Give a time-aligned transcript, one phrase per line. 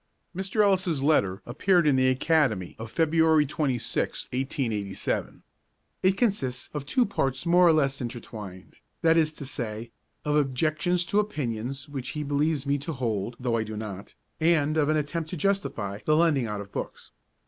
[0.35, 0.63] Mr.
[0.63, 5.43] Ellis' letter appeared in the Academy of February 26, 1887.
[6.01, 9.91] It consists of two parts more or less intertwined, that is to say,
[10.25, 14.75] of objections to opinions which he believes me to hold though I do not, and
[14.75, 17.11] of an attempt to justify the lending out of books.